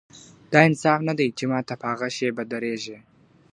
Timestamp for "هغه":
1.91-2.07